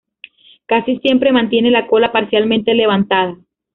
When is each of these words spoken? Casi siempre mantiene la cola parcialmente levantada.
Casi 0.65 0.97
siempre 0.97 1.31
mantiene 1.31 1.69
la 1.69 1.85
cola 1.85 2.11
parcialmente 2.11 2.73
levantada. 2.73 3.37